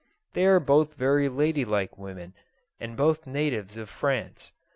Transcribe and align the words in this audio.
They 0.33 0.47
are 0.47 0.59
both 0.59 0.95
very 0.95 1.29
ladylike 1.29 1.95
women, 1.95 2.33
and 2.79 2.97
both 2.97 3.27
natives 3.27 3.77
of 3.77 3.87
France. 3.87 4.51